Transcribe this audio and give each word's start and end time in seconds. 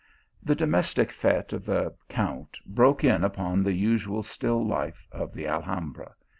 The 0.41 0.55
domestic 0.55 1.11
fete 1.11 1.53
of 1.53 1.63
the 1.63 1.93
Count 2.09 2.57
broke 2.65 3.03
in 3.03 3.23
upon 3.23 3.61
the 3.61 3.71
usual 3.73 4.23
still 4.23 4.65
life 4.65 5.07
of 5.11 5.31
the 5.31 5.45
Alhambra. 5.45 6.15